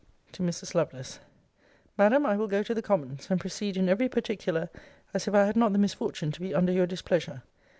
[0.31, 0.73] TO MRS.
[0.73, 1.19] LOVELACE
[1.95, 4.67] MADAM, I will go to the Commons, and proceed in every particular
[5.13, 7.43] as if I had not the misfortune to be under your displeasure.